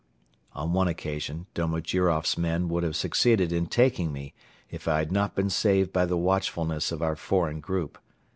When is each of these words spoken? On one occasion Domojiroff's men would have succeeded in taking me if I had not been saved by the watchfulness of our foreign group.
On 0.53 0.73
one 0.73 0.87
occasion 0.87 1.45
Domojiroff's 1.53 2.35
men 2.35 2.69
would 2.69 2.81
have 2.81 2.95
succeeded 2.95 3.51
in 3.51 3.67
taking 3.67 4.11
me 4.11 4.33
if 4.71 4.87
I 4.87 4.97
had 4.97 5.11
not 5.11 5.35
been 5.35 5.51
saved 5.51 5.93
by 5.93 6.07
the 6.07 6.17
watchfulness 6.17 6.91
of 6.91 7.03
our 7.03 7.15
foreign 7.15 7.59
group. 7.59 7.99